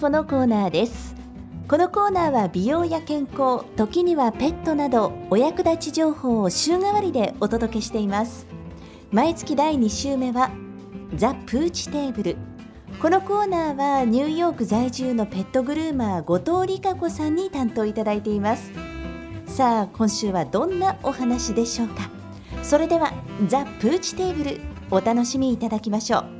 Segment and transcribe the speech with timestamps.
[0.00, 1.14] フォのコーナーです。
[1.68, 8.46] このコーナーは美容や健康時にはペットなどお役立ち情報を週替わりでお届けしています。
[9.10, 10.50] 毎月第2週目は
[11.16, 12.36] ザ・プーチテーブル。
[13.02, 18.72] このコーナーはニューヨーク在住のペットグルーマー後藤理香子さんに担当いただいています。
[19.44, 22.08] さあ今週はどんなお話でしょうか。
[22.62, 23.12] それでは
[23.48, 26.39] ザ・プーチテーブルお楽しみいただきましょう。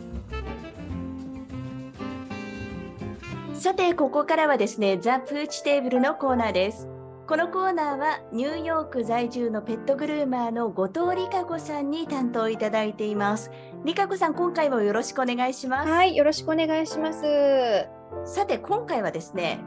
[3.60, 6.88] さてここからはですねザ・プーチテーブルのコーナーです。
[7.28, 13.50] このコーナーはニューヨーク在住のペットグルーマーの後藤理香子さんに担当いただいています。
[13.84, 15.90] 理香子さん今回もよろしくお願いします。
[15.90, 17.20] はいよろしくお願いします。
[18.24, 19.60] さて今回はですね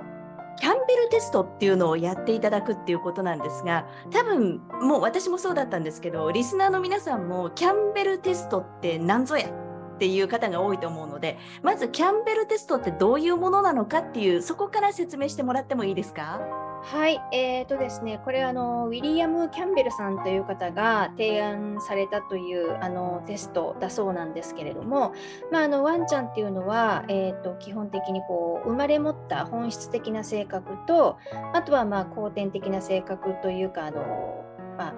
[0.59, 9.51] キャンベルテストっていうのをやっていただくっていうことなんですが多分もう私もそうだったんですけどリスナーの皆さんもキャンベルテストって何ぞや
[9.95, 16.41] っていう方が多いと思うのでまずキャンベルテストってどういうものなのかっていうそこから説明してもらってもいいですか？
[16.85, 25.13] はい、えーとですね、これあのウィリアム・キャンベルさんという方が提案されたというあのテストだそうなんですけれども、
[25.49, 31.17] まあ、あのワンちゃんっていうのは、えーと、基本的にこう生まれ持った本質的な性格と
[31.53, 34.43] あとはまあ後天的な性格というかあの、
[34.77, 34.93] まあ、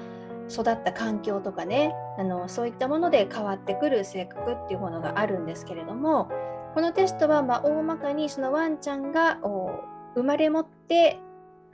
[0.50, 6.30] 育った環境とかねあのそういったもので変わってくる性格っていうものがあるんですけれども
[6.74, 9.40] このテストはま大まかにそのワンちゃんが
[10.16, 11.20] 生まれ持って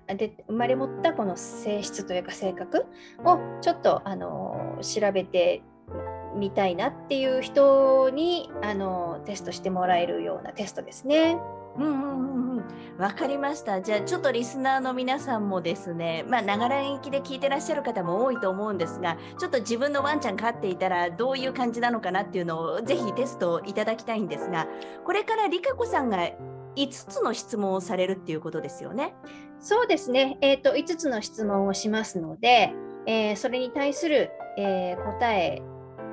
[0.08, 2.86] で生まれ持ったこの性質というか性格
[3.24, 5.64] をちょっとあの調べて
[6.36, 11.38] みたいなっていう人にあのテストしてもらえるようなテストですね。
[11.78, 12.64] うんうんうんうん、
[12.98, 13.82] わかりました。
[13.82, 24.68] じゃあちょっとリスナーの皆さんもですね、まあながら聞きで聞いてらっしゃる方も多いと思うんですが、ちょっと自分のワンちゃん飼っていたらどういう感じなのかなっていうのをぜひテストいただきたいんですが、
[25.06, 26.18] これからりかこさんが
[26.76, 29.16] 5つの質問をされるっていうことですよね。
[29.60, 30.38] そうですね。
[30.42, 32.74] えっ、ー、と5つの質問をしますので、
[33.06, 35.62] えー、それに対する、えー、答え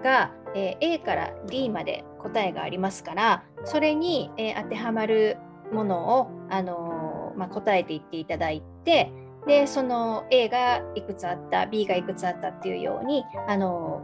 [0.03, 5.37] が、え A から D まで答えがありますから、それに、え当てはまる
[5.73, 9.13] ものを、あのまあ、答えていっていただいて、
[9.47, 14.03] でその A がいくつあった B がいくつあったっていうように、あの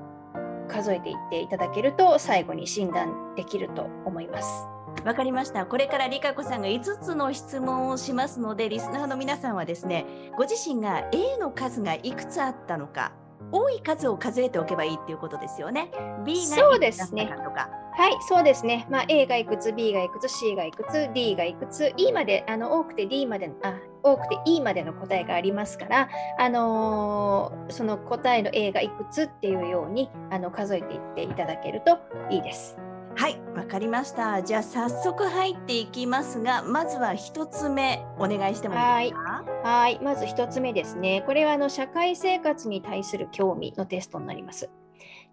[0.69, 4.67] 数えていっていただけると最後に診断できると思います。
[5.05, 5.67] わかりました。
[5.67, 13.13] これからりかこさんが5つの質問をしますので、リスナーの皆さんはですね、ご自身が A の数がいくつあったのか、
[13.53, 15.91] 多い数を数えておけばいいっていうことですよね。
[16.25, 17.84] B がいくつだったかとか。
[17.97, 18.87] はい、そうですね。
[18.91, 31.99] まあ、A がいくつ、B がいくつ、C がいくつ、D がいくつ、E まで、あの多くて D まであ、多くて E までの答えがありますから、あのー、その答えの A がいくつっていうようにあの数えていっていただけると
[32.31, 32.77] いいです。
[33.16, 34.43] はい、わかりました。
[34.43, 39.44] じゃあ早速入っていきますが、まずは1つ目お願いしてもいいですか？
[39.62, 41.22] はい、まず1つ目ですね。
[41.25, 44.69] これはあの社会生活に対する興味のテストになります。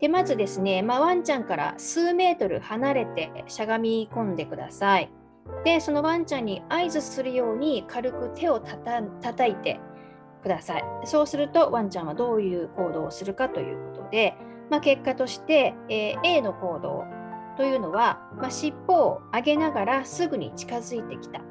[0.02, 5.12] でまずですね、まあ、ワンちゃんから数メートル離れてしゃがみ込んでください。
[5.64, 9.80] で、そのワンちゃんに合図するように軽く手をたた叩いて
[10.42, 10.84] ください。
[11.06, 14.36] そうするとワンちゃんはどういう行動をするかということで、
[14.72, 17.06] まあ、結果として、えー、A の行動
[17.56, 21.42] というのは、まあ、尻尾を上げながらすぐに近づいてきた。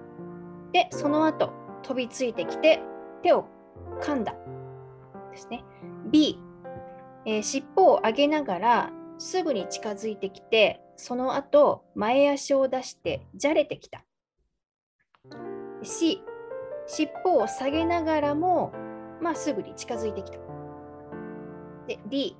[0.73, 2.83] で、その後飛びついてきて
[3.23, 3.45] 手を
[4.01, 4.35] 噛んだ。
[5.31, 5.63] ですね。
[6.11, 6.37] B、
[7.27, 14.05] えー、尻尾を上げながらすぐに近づいてきて、その後前足を出してじゃれてきた。
[15.83, 16.23] C、
[16.87, 18.73] 尻尾を下げながらも、
[19.21, 20.39] まあ、すぐに近づいてきた。
[21.87, 22.37] で D、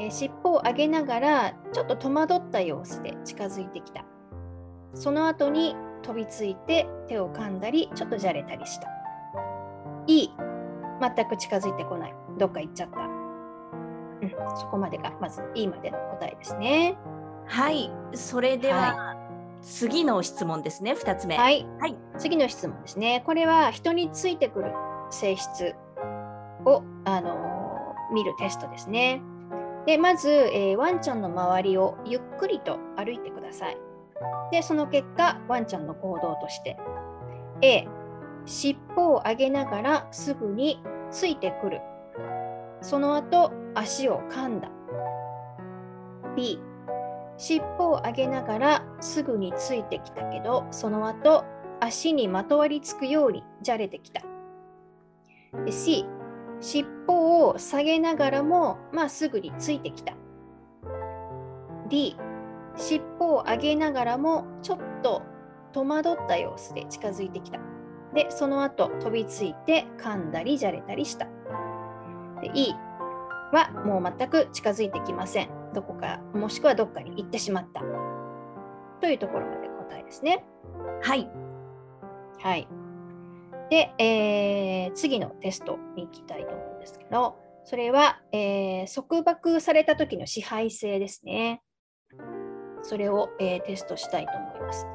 [0.00, 4.04] えー、尻尾を上げながらちょっと戸惑った様子で近づいてきた。
[4.94, 8.88] その後に飛びついて手を噛んだりちょっとじゃれたりした。
[10.06, 10.28] E、
[11.00, 12.14] 全く近づいてこない。
[12.38, 13.01] どっか行っちゃった。
[14.22, 16.96] うん、そこまでがまず E までの答えですね。
[17.46, 19.14] はい、それでは、は
[19.60, 21.36] い、次の質問ですね、2つ目。
[21.36, 23.22] はい、はい、次の質問ですね。
[23.26, 24.72] これは人についてくる
[25.10, 25.74] 性質
[26.64, 29.20] を、あのー、見るテストですね。
[29.86, 33.76] でまず、えー、ワンちゃんの周りをゆっくりと歩いてください。
[34.52, 36.76] で、その結果、ワンちゃんの行動として、
[37.62, 37.88] A、
[38.44, 40.80] 尻尾を上げながらすぐに
[41.10, 41.80] ついてくる。
[42.80, 44.70] その後、足を噛んだ。
[46.36, 46.60] B、
[47.36, 51.44] 尻尾を上げながらすぐについてきたけど、その後、
[51.80, 54.22] 足にまとわりつくようにじゃれてきた。
[55.68, 56.06] C、
[56.60, 60.14] 尻尾を下げながらも、まあ、すぐについてきた。
[61.88, 62.16] D、
[62.76, 65.22] 尻尾を上げながらもちょっと
[65.72, 67.58] 戸惑った様子で近づいてきた。
[68.14, 71.26] で、その後飛びついて噛んだりじゃれたりした。
[72.40, 72.74] で、E
[73.52, 75.50] はもう全く近づいてきません。
[75.74, 77.82] どこか、もしくはどっかに行ってしまった。
[79.00, 80.44] というところまで答えですね。
[81.02, 81.28] はい。
[82.40, 82.68] はい。
[83.70, 91.62] で、えー、次のテストに行きたいと思うんですけど、それは、えー、束縛された時の支配性ですね。
[92.82, 94.86] それを、えー、テストしたいと思います。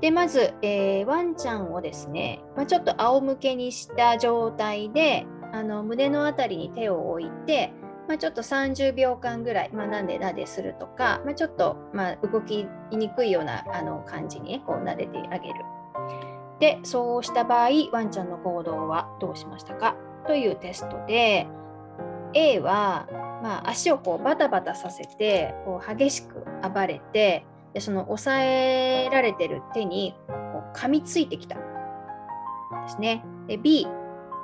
[0.00, 7.72] で、まず、えー、ワンちゃんをですね、まあ、ちょっと仰向けにした状態で、あの胸の辺りに手を置いて、
[8.08, 15.60] まあ、ちょっと30秒間ぐらい、まあ、なでなでするとか、まあ、ちょっと、まあ、動きにくいようなあの感じに、ね、こう撫でてあげる。
[16.58, 19.94] で、そうした場合、ワンちゃんの行動はどうしましたか？
[20.26, 21.46] というテストで、
[22.34, 23.06] A は、
[23.42, 26.44] まあ、足をこうバタバタさせてこう激しく
[26.74, 30.34] 暴れてでその押さえられてる手にこ
[30.74, 31.62] う噛みついてきたで
[32.88, 33.24] すね。
[33.46, 33.86] で B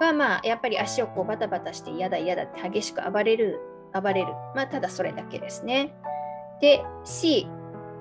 [0.00, 3.61] はまあやっぱり足をこうバタバタして嫌だ嫌だって激しく暴れる
[3.93, 5.94] 暴れる、まあ、ただそれだけですね。
[6.61, 7.46] で C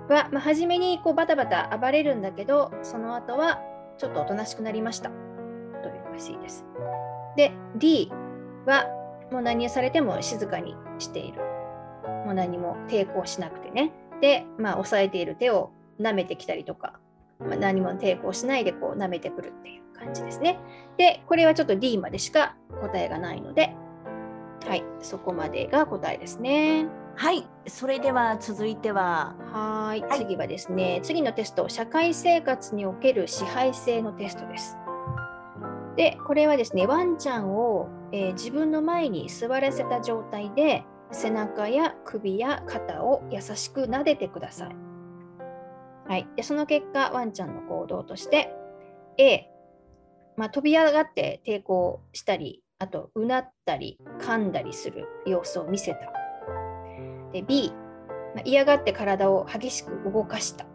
[0.10, 3.62] は、まあ、初めにこうバタバタ暴れるんだけどその後は
[3.98, 6.66] ちょっとおとなしくなりましたというのが C です。
[7.36, 8.12] で D
[8.66, 8.86] は
[9.32, 11.42] もう何をされても静かにしている。
[12.26, 13.92] もう何も抵抗しなくてね。
[14.22, 17.00] で、まあ、押さえている手を舐めてきたりとか、
[17.40, 20.60] まあ、何も抵抗しないでこう舐めてくるっていう感じですね。
[20.98, 23.76] で、これはちょっと D までしか答えがないので、
[24.66, 26.88] はい、そこまでが答えですね。
[27.16, 29.36] はい、それでは続いては。
[29.52, 34.78] はい、次はですね、次のテスト、社会生活における支配性のテストです。
[35.96, 44.93] で、これはですね、ワンちゃんをえー、自分の前に座らせた状態で背中や首や肩を優しく撫でてください。
[46.08, 48.54] はい、でその結果、ワンちゃんの行動として
[49.18, 49.50] A、
[50.36, 56.12] まあ、飛び上がって抵抗したり、あとうなったり噛んだりする様子を見せた。
[57.32, 57.72] で B、
[58.36, 60.66] まあ、嫌がって体を激しく動かした。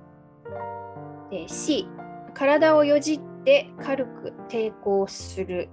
[1.31, 1.87] で C、
[2.35, 5.69] 体をよじって軽く抵抗する。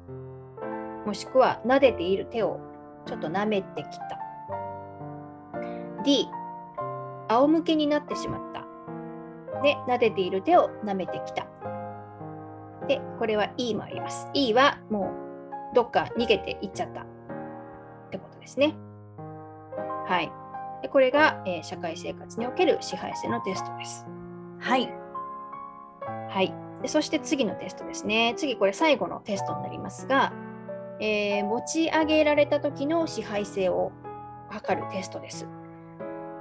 [1.05, 2.59] もしくは撫でている手を
[3.05, 4.19] ちょっと舐めてきた。
[6.03, 6.27] D、
[7.29, 8.64] 仰向けになってしまった。
[9.63, 11.47] で、撫でている手を舐めてきた。
[12.87, 14.29] で、これは E もあります。
[14.33, 15.11] E はも
[15.71, 17.05] うどっか逃げていっちゃったっ
[18.11, 18.75] てことですね。
[20.07, 20.31] はい。
[20.81, 24.05] でこれが、えー、社会生活における支配性のテストです。
[24.59, 24.89] はい。
[26.29, 26.53] はい。
[26.81, 28.33] でそして次のテストですね。
[28.37, 30.33] 次、これ最後のテストになりますが、
[30.99, 33.91] えー、持ち上げられた時の支配性を
[34.49, 35.47] 測るテストです。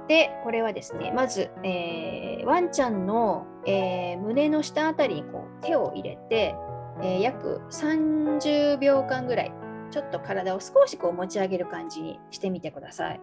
[0.07, 6.55] で、これはですね、まず、えー、ワンちゃんの、えー、胸の下あたりにこう手を入れて、
[7.01, 9.53] えー、約30秒間ぐらい、
[9.89, 13.21] ちょっと体を少しこう持ち上げる感じにしてみてください。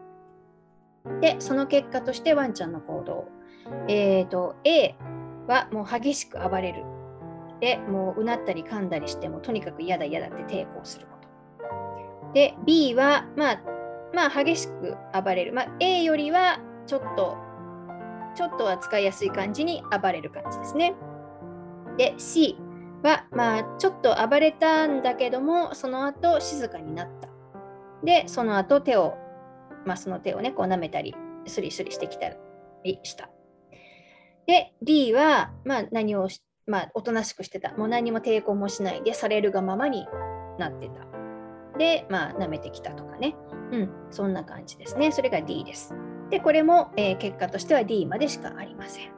[1.21, 3.29] で、その結果としてワンちゃんの行動。
[3.89, 4.97] えーと、A
[5.47, 6.85] はもう激しく暴れる。
[7.61, 12.33] で、もううなったり噛んだりしてもとにかく嫌だ嫌だって抵抗すること。
[12.35, 13.63] で、B は、まあ、
[14.13, 15.53] まあ、激しく暴れる。
[15.53, 17.37] まあ、A よりはちょっと、
[18.35, 20.95] ちょっと扱いやすい感じに暴れる感じですね。
[21.97, 22.57] で、C
[23.03, 27.29] は、まあ、ちょっと暴れたんだけども、その後静かになった。
[28.05, 29.15] で、その後手を、
[29.85, 31.15] まあ、その手をね、こう舐めたり、
[31.47, 32.29] スリスリしてきた
[32.85, 33.29] りした。
[34.47, 36.29] で、D は、まあ、何を
[36.67, 37.73] まあ、おとなしくしてた。
[37.73, 40.07] もう何も抵抗もしないで、されるがままに
[40.59, 41.07] なってた。
[41.79, 43.35] で、まあ、舐めてきたとかね。
[43.73, 45.11] うん、そんな感じですね。
[45.11, 45.95] それが D です。
[46.33, 49.13] で、これも、えー、結果としては D までしかありません。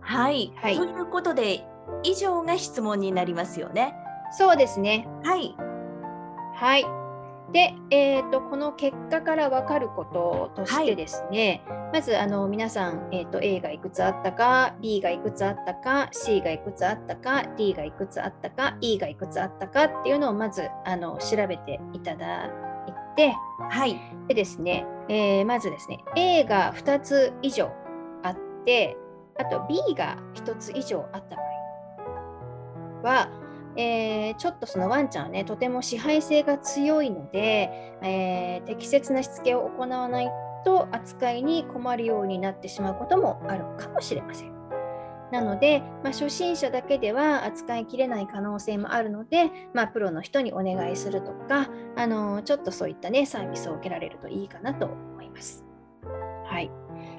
[0.00, 0.52] はい。
[0.56, 1.64] はい、ということで、
[2.02, 3.94] 以上が質問になりますよね。
[4.32, 5.06] そうですね。
[5.22, 5.54] はい。
[6.54, 6.86] はい。
[7.52, 22.50] で、えーと、この結果から分かることとしてですね、はい、まずあの皆さん、えーと、A がいくつあったか B がいくつあったか C がいくつあったか D がいくつあったか E がいくつあったかっていうのをまずあの調べていただ
[23.70, 27.70] はい、でですね、えー、まずですね A が2つ以上
[28.22, 28.96] あって
[29.38, 33.44] あと B が1つ以上あった場合は
[33.76, 40.30] えー、ちょっとそのワンちゃんはねとても支配性が強いので、えー、適切なしつけを行わない
[40.64, 44.53] と扱いに困るようになってしまうこともあるかもしれません。
[45.34, 55.64] なので、まあ、初心者だけでは扱いきれない可能性もあるので、まあ、プロの人にお願いするとか、あのちょっとそういったねサービスを受けられるといいかなと思います。
[56.44, 56.70] はい、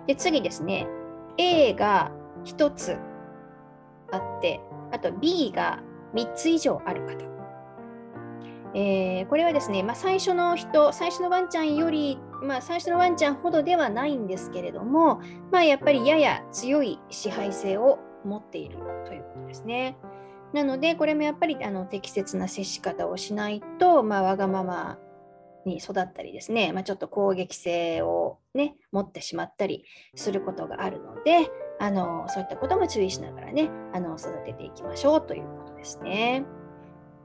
[0.07, 0.87] で次ですね。
[1.37, 2.09] A が
[2.45, 2.97] 1つ
[4.13, 4.61] あって
[4.93, 7.25] あと B が3つ以上ある方。
[8.77, 19.97] えー、これはですね、まあ、最初の人、最初のワンちゃんより、まあ、最初のワンちゃんほどではないんですけれども、まあ、やっぱりやや強い支配性を持っているということですね。
[20.53, 24.97] なので、これもやっぱりあの適切な接し方をしないと、まあ、わがまま
[25.65, 29.83] に育ったりですね、まあ、ちょっと攻撃性を、ね、持ってしまったり
[30.15, 36.45] することがあるので、あのそういったことも注意しながらね、あの育てていきましょうということですね。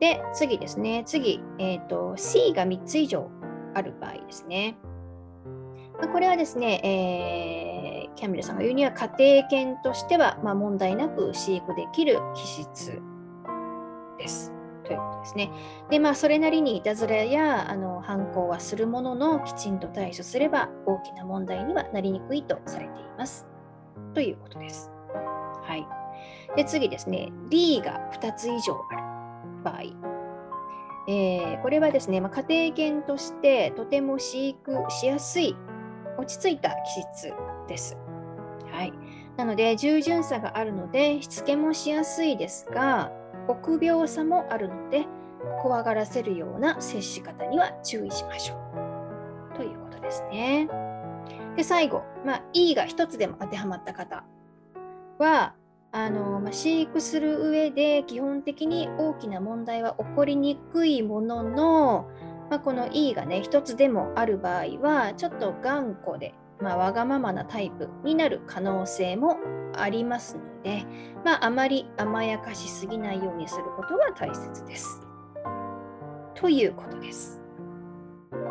[0.00, 1.02] で、次ですね。
[1.06, 3.30] 次、えーと、C が3つ以上
[3.74, 4.76] ある場合ですね。
[6.00, 7.59] ま、これはですね、えー、
[8.16, 13.00] キャンベルさんが言うには家庭犬としては、まあ、問題なく飼育できる気質
[14.18, 14.52] です。
[14.84, 15.50] ということですね。
[15.90, 23.46] で、まあ、それなりにいたずらやあの反抗はするものの、きちんと対処すれば大きな問題にはなりにくいとされています。
[24.14, 24.90] ということです。
[25.62, 25.86] はい。
[26.56, 27.32] で、次ですね。
[27.48, 29.10] D が2つ以上ある。
[29.60, 29.82] 場合、
[31.08, 35.56] えー、これはですね、まあ、家庭犬としてとても飼育しやすい
[36.18, 37.32] 落ち着いた気質
[37.70, 37.96] です。
[38.70, 38.92] はい、
[39.36, 43.10] なので従順さがあるのでしつけもしやすいですが
[43.48, 45.06] 臆病さもあるので
[45.62, 48.56] 怖がらせるような接し方には注意しましょ
[49.54, 50.68] うということですね。
[51.56, 54.24] で最後、まあ、E が1つでも当てはまった方
[55.18, 55.54] は
[55.92, 62.08] あのまあ、飼育する上で基本的に大きな問題は起こりにくいものの、
[62.48, 69.38] まあ、この E がね一つでもある場合はちょっと頑固で、まあ、わがままなタイプになる可能性も
[69.74, 70.84] ありますので、
[71.24, 75.00] まあ、あまり甘やかしすぎないようにすることが大切です。
[76.34, 77.39] ということです。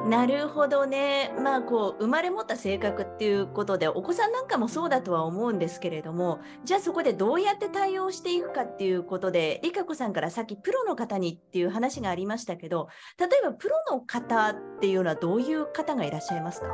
[0.08, 1.32] なるほどね。
[1.44, 12.88] まあこう生まれ持った性格っていうことでお子さんなんかもそうだとは思うんですけれどもじゃあそこでどうやって対応していくかっていうことでりかこさんからさっきプロの方にっていう話がありましたけど
[13.20, 16.68] 例えばプロの方っていうのはどういう方がいらっしゃいますか？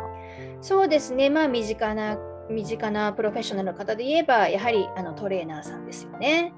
[0.62, 2.18] そうですねまあ身近な
[2.50, 6.54] 身近なプロフェッショナルの方で言えばやはりあのトレーナーさんですよね。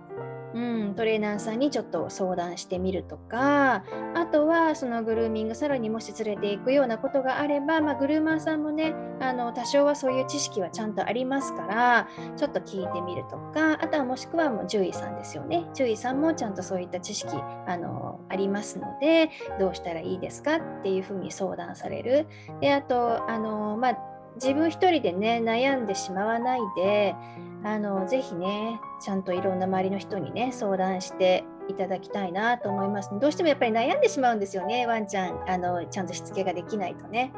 [0.53, 3.83] うん、トレーナーさんにちょっと相談してみるとか
[4.15, 15.65] あとはそのグルーミングサロンにもし連れていくようなことがあれば、まあ、グルーマーさんもねあの多少はそういう知識はちゃんとありますからちょっと聞いてみるとかあとはもしくはもう獣医さんですよね。
[15.73, 17.29] 獣医さんもちゃんとそういった知識
[17.67, 22.27] あのありますのでどうしたらいいですかっていうふうに相談される。
[22.61, 27.15] であとあの、まあ、自分一人でね悩んでしまわないで
[27.63, 33.09] あのぜひねちゃんといろんな周りの人にね相談していただきたいなと思います。
[33.19, 37.33] どうしてもやっぱり悩んでしまうんですよね、ワンちゃん、あのちゃんとしつけができないとね。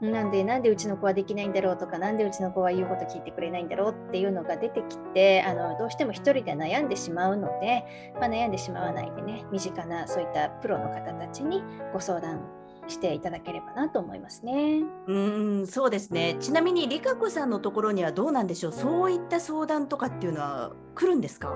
[0.00, 12.40] なんで、なんでうちの子はできないんだろうとか、なんでうちの子は言うこと聞いてくれないんだろうっていうのが出てきて、あのどうしても1人で悩んでしまうので、まあ、悩んでしまわないでね、身近なそういったプロの方たちにご相談
[12.90, 14.82] していただければなと思いますね。
[15.06, 15.14] う
[15.62, 16.36] んそうですね。
[16.40, 18.72] ちなみにりかこさんのところにはどうなんでしょう？
[18.72, 21.52] そういった相談とかっていうのは来るんですか？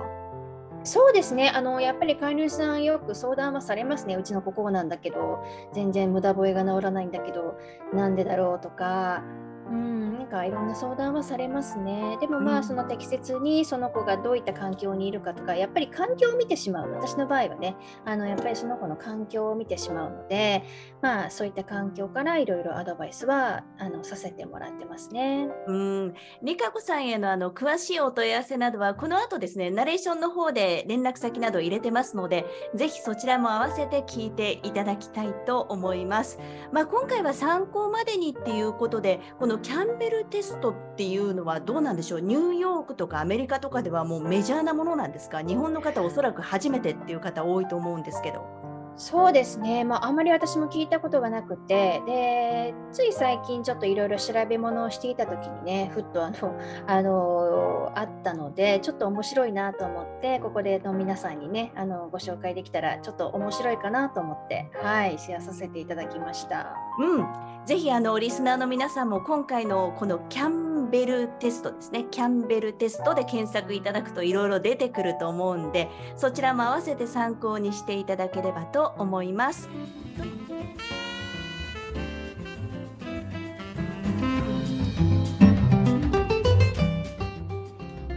[0.87, 1.49] そうですね。
[1.49, 4.17] あのやっぱり飼い主さんよく相談はされますね。
[4.17, 7.57] うちの子こうなんだけど全然無駄吠えが治らないんだけど
[7.95, 9.23] なんでだろうとか
[9.71, 12.17] うんなんかいろんな相談はされますね。
[12.21, 16.91] でもまあ、その適切にその子がどういった環境にいるかとか、やっぱり環境を見てしまう。
[16.93, 20.65] 私の場合はね、あのやっぱりその子の環境を見てしまうので、
[21.03, 25.49] まあそういった環境からいろいろアドバイスはあのさせてもらってますね。
[25.67, 32.45] うん、りかこさんへのあの詳しいお問い合わせなどは、この後ですね、ナレーションの方で連絡先など入れてますので、
[32.75, 36.39] ぜひそちらも合わせて聞いていただきたいと思います。
[36.73, 42.21] まあ、今回は参考までにっていうことで、このキャンベルテストっていうのはどうなんでしょう？
[42.21, 45.43] ニューヨークとかアメリカとかではもうメジャーなものなんですか？
[45.43, 48.54] 日本の方おそらく初めてっていう方多いと思うんですけど。
[48.97, 52.03] そうですね、まあ、あんまり私も聞いたことがなくて。
[52.07, 56.55] でつい最近ちょっといろいろ調べ物をしていた時にねふっとあの
[56.87, 66.77] あのあったのでちょっと面白いなと思ってここでの皆さんにねあのご紹介できたらちょっと面白いかなと思ってはいシェアさせていただきました。
[66.99, 67.27] うん。
[67.67, 70.64] ぜひあのリスナーの皆さんも今回のこのキャン
[70.95, 72.07] ベルテストですね。
[72.09, 79.69] キャンベルテストで検索いただくといろいろ出てくると思うんでそちらも合わせて参考にしていただければと思います。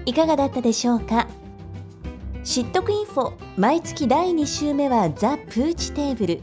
[0.06, 1.28] いかがだったでしょうか？
[2.44, 3.34] 知っとくインフォ。
[3.58, 6.42] 毎月第2週目はザ・プーチテーブル。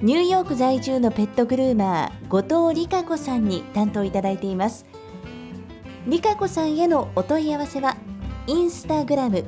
[0.00, 4.86] ニューヨーク在住のペットグルーマー後藤理香子さんに担当いただいています。
[6.04, 7.96] 理香子さんへのお問い合わせは
[8.48, 9.44] インスタグラム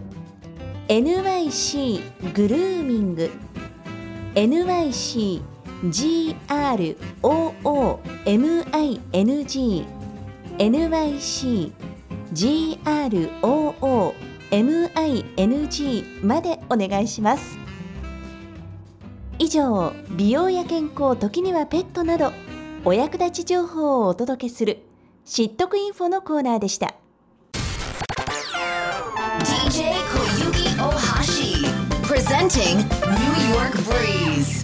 [0.86, 3.32] NYC グルーミング
[4.36, 5.42] NYC
[5.82, 6.64] GROOMING
[10.58, 11.72] NYC
[14.52, 17.58] GROOMING までお願いします。
[19.40, 22.30] 以上美容や健康時にはペットなど
[22.84, 24.93] お役立ち情報をお届けする
[25.24, 26.94] 知っとくインフォのコーナーでした
[29.40, 31.68] DJ 小雪大橋
[32.06, 34.63] presenting New York Breeze.